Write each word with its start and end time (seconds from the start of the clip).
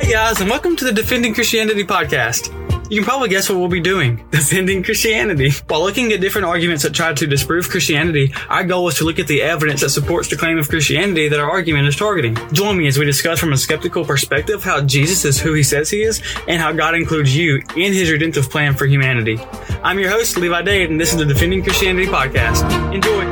Hey 0.00 0.12
guys, 0.12 0.40
and 0.40 0.48
welcome 0.48 0.76
to 0.76 0.84
the 0.84 0.92
Defending 0.94 1.34
Christianity 1.34 1.84
podcast. 1.84 2.52
You 2.88 3.00
can 3.00 3.04
probably 3.04 3.28
guess 3.28 3.48
what 3.50 3.58
we'll 3.58 3.68
be 3.68 3.80
doing 3.80 4.24
defending 4.30 4.82
Christianity. 4.84 5.50
While 5.66 5.82
looking 5.82 6.12
at 6.12 6.20
different 6.20 6.46
arguments 6.46 6.84
that 6.84 6.94
try 6.94 7.12
to 7.12 7.26
disprove 7.26 7.68
Christianity, 7.68 8.32
our 8.48 8.62
goal 8.62 8.86
is 8.88 8.94
to 8.98 9.04
look 9.04 9.18
at 9.18 9.26
the 9.26 9.42
evidence 9.42 9.80
that 9.80 9.90
supports 9.90 10.28
the 10.30 10.36
claim 10.36 10.56
of 10.56 10.68
Christianity 10.68 11.28
that 11.28 11.40
our 11.40 11.50
argument 11.50 11.88
is 11.88 11.96
targeting. 11.96 12.36
Join 12.52 12.78
me 12.78 12.86
as 12.86 12.96
we 12.96 13.04
discuss 13.04 13.40
from 13.40 13.52
a 13.52 13.56
skeptical 13.56 14.04
perspective 14.04 14.62
how 14.62 14.80
Jesus 14.80 15.24
is 15.24 15.40
who 15.40 15.52
he 15.52 15.64
says 15.64 15.90
he 15.90 16.02
is 16.02 16.22
and 16.46 16.60
how 16.60 16.72
God 16.72 16.94
includes 16.94 17.36
you 17.36 17.60
in 17.76 17.92
his 17.92 18.10
redemptive 18.10 18.48
plan 18.48 18.74
for 18.74 18.86
humanity. 18.86 19.38
I'm 19.82 19.98
your 19.98 20.10
host, 20.10 20.36
Levi 20.36 20.62
Dade, 20.62 20.90
and 20.90 21.00
this 21.00 21.12
is 21.12 21.18
the 21.18 21.26
Defending 21.26 21.64
Christianity 21.64 22.06
podcast. 22.06 22.94
Enjoy. 22.94 23.25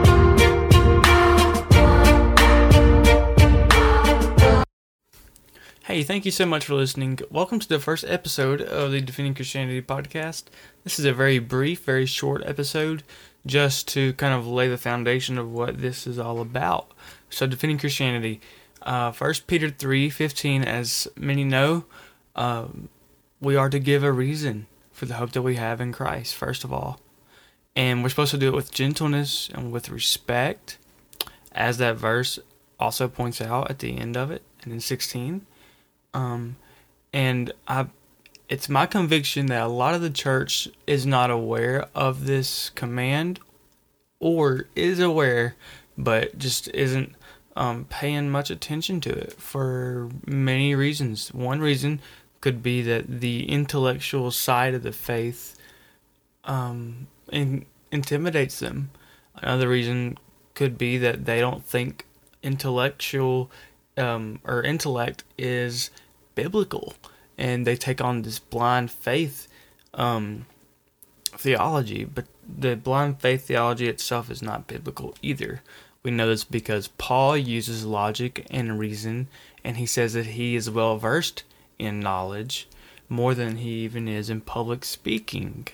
Hey, 5.95 6.03
thank 6.03 6.25
you 6.25 6.33
so 6.33 6.45
much 6.45 6.65
for 6.65 6.75
listening. 6.75 7.21
Welcome 7.31 7.61
to 7.61 7.69
the 7.69 7.79
first 7.79 8.05
episode 8.09 8.61
of 8.61 8.91
the 8.91 9.01
Defending 9.01 9.33
Christianity 9.33 9.81
podcast. 9.81 10.47
This 10.83 10.99
is 10.99 11.05
a 11.05 11.13
very 11.13 11.39
brief, 11.39 11.85
very 11.85 12.05
short 12.05 12.43
episode 12.45 13.05
just 13.47 13.87
to 13.91 14.13
kind 14.15 14.35
of 14.35 14.45
lay 14.45 14.67
the 14.67 14.77
foundation 14.77 15.39
of 15.39 15.53
what 15.53 15.81
this 15.81 16.05
is 16.05 16.19
all 16.19 16.41
about. 16.41 16.91
So, 17.31 17.47
Defending 17.47 17.79
Christianity. 17.79 18.41
Uh, 18.83 19.13
1 19.13 19.35
Peter 19.47 19.71
3 19.71 20.11
15, 20.11 20.65
as 20.65 21.07
many 21.17 21.45
know, 21.45 21.85
um, 22.35 22.89
we 23.41 23.55
are 23.55 23.71
to 23.71 23.79
give 23.79 24.03
a 24.03 24.11
reason 24.11 24.67
for 24.91 25.07
the 25.07 25.15
hope 25.15 25.31
that 25.31 25.43
we 25.43 25.55
have 25.55 25.81
in 25.81 25.93
Christ, 25.93 26.35
first 26.35 26.65
of 26.65 26.73
all. 26.73 26.99
And 27.77 28.03
we're 28.03 28.09
supposed 28.09 28.33
to 28.33 28.39
do 28.39 28.49
it 28.49 28.57
with 28.57 28.73
gentleness 28.73 29.49
and 29.55 29.71
with 29.71 29.91
respect, 29.91 30.77
as 31.53 31.79
that 31.79 31.95
verse 31.95 32.41
also 32.81 33.07
points 33.07 33.41
out 33.41 33.71
at 33.71 33.79
the 33.79 33.97
end 33.97 34.17
of 34.17 34.33
it, 34.33 34.43
and 34.65 34.73
in 34.73 34.81
16. 34.81 35.47
Um, 36.15 36.57
and 37.13 37.53
I, 37.69 37.87
it's 38.49 38.69
my 38.69 38.87
conviction 38.87 39.47
that 39.47 39.63
a 39.63 39.69
lot 39.69 39.95
of 39.95 40.01
the 40.01 40.11
church 40.11 40.69
is 40.87 41.05
not 41.05 41.31
aware 41.31 41.87
of 41.95 42.25
this 42.27 42.71
command, 42.71 43.41
or 44.21 44.69
is 44.75 45.01
aware, 45.01 45.55
but 45.99 46.39
just 46.39 46.69
isn't 46.69 47.15
um, 47.57 47.85
paying 47.91 48.31
much 48.31 48.51
attention 48.51 49.01
to 49.03 49.11
it 49.11 49.35
for 49.35 50.09
many 50.27 50.75
reasons. 50.75 51.29
One 51.35 51.61
reason 51.61 52.01
could 52.41 52.63
be 52.63 52.83
that 52.83 53.21
the 53.21 53.49
intellectual 53.49 54.31
side 54.31 54.75
of 54.75 54.83
the 54.83 54.93
faith 54.93 55.57
um, 56.45 57.07
in, 57.31 57.65
intimidates 57.91 58.59
them. 58.61 58.91
Another 59.37 59.69
reason 59.69 60.19
could 60.55 60.79
be 60.79 60.99
that 60.99 61.25
they 61.25 61.41
don't 61.41 61.65
think 61.65 62.07
intellectual 62.43 63.51
um, 63.97 64.41
or 64.45 64.63
intellect 64.63 65.25
is 65.39 65.91
biblical, 66.35 66.95
and 67.37 67.67
they 67.67 67.77
take 67.77 68.01
on 68.01 68.23
this 68.23 68.39
blind 68.39 68.91
faith 68.91 69.49
um, 69.93 70.47
theology. 71.33 72.05
But 72.05 72.27
the 72.47 72.77
blind 72.77 73.21
faith 73.21 73.47
theology 73.47 73.89
itself 73.89 74.31
is 74.31 74.43
not 74.43 74.67
biblical 74.67 75.15
either. 75.23 75.63
We 76.03 76.11
know 76.11 76.29
this 76.29 76.45
because 76.45 76.89
Paul 76.89 77.37
uses 77.37 77.87
logic 77.87 78.47
and 78.51 78.79
reason, 78.79 79.29
and 79.65 79.79
he 79.79 79.87
says 79.87 80.13
that 80.13 80.27
he 80.27 80.55
is 80.55 80.71
well 80.71 80.99
versed 80.99 81.45
in 81.79 82.01
knowledge 82.01 82.69
more 83.09 83.35
than 83.35 83.57
he 83.57 83.71
even 83.85 84.09
is 84.09 84.31
in 84.31 84.41
public 84.41 84.85
speaking. 84.85 85.69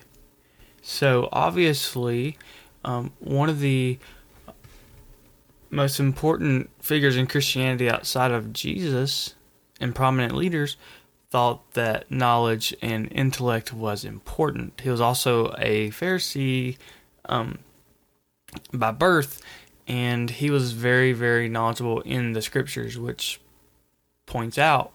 So, 0.83 1.29
obviously, 1.33 2.39
um, 2.85 3.13
one 3.19 3.49
of 3.49 3.61
the 3.61 3.99
most 5.71 6.01
important 6.01 6.71
figures 6.81 7.17
in 7.17 7.27
Christianity 7.27 7.89
outside 7.89 8.33
of 8.33 8.53
Jesus 8.53 9.35
and 9.81 9.95
prominent 9.95 10.35
leaders 10.35 10.77
thought 11.31 11.73
that 11.75 12.11
knowledge 12.11 12.75
and 12.83 13.11
intellect 13.13 13.73
was 13.73 14.05
important. 14.05 14.81
He 14.83 14.91
was 14.91 15.01
also 15.01 15.55
a 15.59 15.91
Pharisee 15.91 16.77
um, 17.27 17.59
by 18.73 18.91
birth, 18.91 19.41
and 19.87 20.29
he 20.29 20.51
was 20.51 20.73
very, 20.73 21.13
very 21.13 21.49
knowledgeable 21.49 22.01
in 22.01 22.33
the 22.33 22.43
scriptures, 22.43 22.99
which 22.99 23.41
points 24.27 24.59
out 24.59 24.93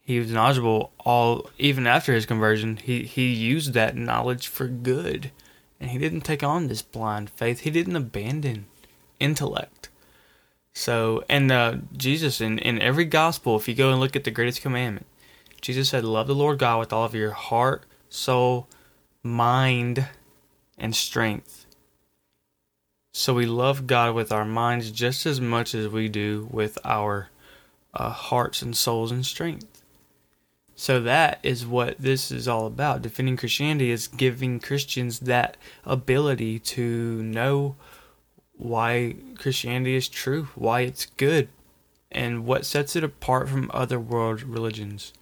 he 0.00 0.18
was 0.18 0.32
knowledgeable 0.32 0.92
all 0.98 1.48
even 1.58 1.86
after 1.86 2.12
his 2.12 2.26
conversion. 2.26 2.76
He 2.78 3.04
he 3.04 3.32
used 3.32 3.74
that 3.74 3.96
knowledge 3.96 4.48
for 4.48 4.66
good, 4.66 5.30
and 5.78 5.90
he 5.90 5.98
didn't 5.98 6.22
take 6.22 6.42
on 6.42 6.66
this 6.66 6.82
blind 6.82 7.30
faith. 7.30 7.60
He 7.60 7.70
didn't 7.70 7.94
abandon 7.94 8.66
intellect. 9.20 9.89
So, 10.74 11.24
and 11.28 11.50
uh, 11.50 11.76
Jesus, 11.96 12.40
in, 12.40 12.58
in 12.58 12.80
every 12.80 13.04
gospel, 13.04 13.56
if 13.56 13.68
you 13.68 13.74
go 13.74 13.90
and 13.90 14.00
look 14.00 14.16
at 14.16 14.24
the 14.24 14.30
greatest 14.30 14.62
commandment, 14.62 15.06
Jesus 15.60 15.88
said, 15.90 16.04
Love 16.04 16.26
the 16.26 16.34
Lord 16.34 16.58
God 16.58 16.78
with 16.78 16.92
all 16.92 17.04
of 17.04 17.14
your 17.14 17.32
heart, 17.32 17.84
soul, 18.08 18.68
mind, 19.22 20.06
and 20.78 20.94
strength. 20.94 21.66
So 23.12 23.34
we 23.34 23.46
love 23.46 23.86
God 23.86 24.14
with 24.14 24.30
our 24.30 24.44
minds 24.44 24.90
just 24.90 25.26
as 25.26 25.40
much 25.40 25.74
as 25.74 25.88
we 25.88 26.08
do 26.08 26.48
with 26.50 26.78
our 26.84 27.28
uh, 27.92 28.10
hearts 28.10 28.62
and 28.62 28.76
souls 28.76 29.10
and 29.10 29.26
strength. 29.26 29.82
So 30.76 31.00
that 31.00 31.40
is 31.42 31.66
what 31.66 31.98
this 31.98 32.30
is 32.30 32.48
all 32.48 32.66
about. 32.66 33.02
Defending 33.02 33.36
Christianity 33.36 33.90
is 33.90 34.08
giving 34.08 34.60
Christians 34.60 35.20
that 35.20 35.58
ability 35.84 36.58
to 36.60 37.22
know 37.22 37.76
why 38.60 39.16
Christianity 39.38 39.96
is 39.96 40.08
true, 40.08 40.48
why 40.54 40.82
it's 40.82 41.06
good, 41.16 41.48
and 42.12 42.44
what 42.44 42.66
sets 42.66 42.94
it 42.94 43.02
apart 43.02 43.48
from 43.48 43.70
other 43.72 43.98
world 43.98 44.42
religions. 44.42 45.14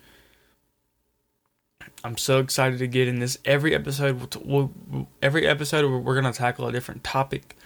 I'm 2.03 2.17
so 2.17 2.41
excited 2.41 2.81
to 2.81 2.87
get 2.89 3.07
in 3.07 3.21
this. 3.21 3.39
Every 3.45 3.75
episode, 3.75 4.37
we'll, 4.45 4.73
we'll, 4.91 5.09
every 5.23 5.47
episode, 5.47 5.89
we're 5.89 6.21
going 6.21 6.33
to 6.33 6.37
tackle 6.37 6.67
a 6.67 6.73
different 6.73 7.05
topic, 7.05 7.57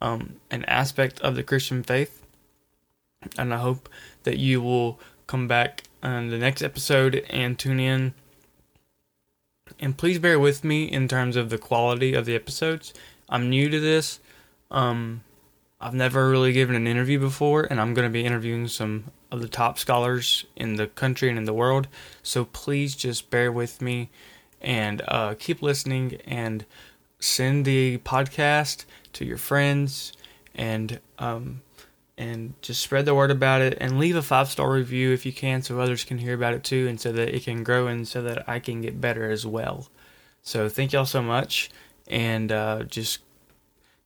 um, 0.00 0.36
an 0.50 0.64
aspect 0.66 1.20
of 1.20 1.34
the 1.34 1.42
Christian 1.42 1.82
faith, 1.82 2.24
and 3.36 3.52
I 3.52 3.58
hope 3.58 3.88
that 4.22 4.38
you 4.38 4.62
will 4.62 5.00
come 5.26 5.48
back 5.48 5.82
on 6.04 6.28
the 6.28 6.38
next 6.38 6.62
episode 6.62 7.24
and 7.30 7.58
tune 7.58 7.80
in. 7.80 8.14
And 9.80 9.98
please 9.98 10.20
bear 10.20 10.38
with 10.38 10.62
me 10.62 10.84
in 10.84 11.08
terms 11.08 11.34
of 11.34 11.50
the 11.50 11.58
quality 11.58 12.14
of 12.14 12.26
the 12.26 12.36
episodes. 12.36 12.94
I'm 13.28 13.50
new 13.50 13.68
to 13.68 13.80
this, 13.80 14.20
um, 14.70 15.22
I've 15.80 15.94
never 15.94 16.30
really 16.30 16.52
given 16.52 16.74
an 16.74 16.86
interview 16.86 17.18
before, 17.18 17.64
and 17.64 17.80
I'm 17.80 17.94
going 17.94 18.08
to 18.08 18.12
be 18.12 18.24
interviewing 18.24 18.68
some 18.68 19.04
of 19.30 19.42
the 19.42 19.48
top 19.48 19.78
scholars 19.78 20.46
in 20.56 20.76
the 20.76 20.86
country 20.86 21.28
and 21.28 21.38
in 21.38 21.44
the 21.44 21.52
world. 21.52 21.88
So 22.22 22.44
please 22.44 22.96
just 22.96 23.30
bear 23.30 23.52
with 23.52 23.82
me 23.82 24.10
and 24.60 25.02
uh, 25.08 25.34
keep 25.38 25.62
listening 25.62 26.20
and 26.24 26.64
send 27.18 27.64
the 27.64 27.98
podcast 27.98 28.84
to 29.14 29.24
your 29.24 29.36
friends 29.36 30.12
and 30.54 31.00
um, 31.18 31.62
and 32.18 32.54
just 32.62 32.80
spread 32.80 33.04
the 33.04 33.14
word 33.14 33.30
about 33.30 33.60
it 33.60 33.76
and 33.80 33.98
leave 33.98 34.16
a 34.16 34.22
five 34.22 34.48
star 34.48 34.70
review 34.72 35.12
if 35.12 35.26
you 35.26 35.32
can 35.32 35.60
so 35.60 35.78
others 35.78 36.04
can 36.04 36.18
hear 36.18 36.34
about 36.34 36.54
it 36.54 36.64
too 36.64 36.88
and 36.88 36.98
so 37.00 37.12
that 37.12 37.34
it 37.34 37.44
can 37.44 37.62
grow 37.62 37.86
and 37.86 38.08
so 38.08 38.22
that 38.22 38.48
I 38.48 38.58
can 38.58 38.80
get 38.80 39.00
better 39.00 39.30
as 39.30 39.44
well. 39.44 39.88
So 40.42 40.68
thank 40.68 40.92
y'all 40.92 41.04
so 41.04 41.22
much 41.22 41.70
and 42.06 42.50
uh, 42.50 42.84
just 42.84 43.18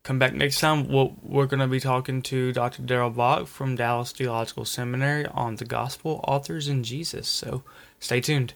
come 0.03 0.19
back 0.19 0.35
next 0.35 0.61
time. 0.61 0.89
We'll, 0.89 1.17
we're 1.23 1.47
going 1.47 1.61
to 1.61 1.67
be 1.67 1.81
talking 1.81 2.23
to 2.23 2.53
Dr. 2.53 2.83
Darrell 2.83 3.11
Bock 3.11 3.47
from 3.47 3.77
Dallas 3.77 4.13
Theological 4.13 4.65
Seminary 4.65 5.27
on 5.27 5.57
the 5.57 5.65
Gospel 5.65 6.25
Authors 6.27 6.69
and 6.69 6.85
Jesus. 6.85 7.29
So 7.29 7.63
stay 7.99 8.21
tuned. 8.21 8.55